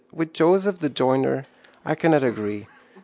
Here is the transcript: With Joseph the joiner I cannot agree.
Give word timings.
With 0.11 0.33
Joseph 0.33 0.79
the 0.79 0.89
joiner 0.89 1.45
I 1.85 1.93
cannot 1.93 2.23
agree. 2.23 2.65